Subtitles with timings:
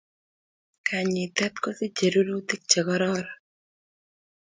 [0.87, 3.27] Kanyitet kosijei rurutik chekoraron